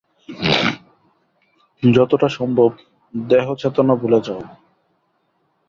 যতটা 1.83 2.27
সম্ভব, 2.29 2.69
দেহচেতনা 3.13 3.93
ভুলে 3.95 4.19
যাও। 4.21 4.41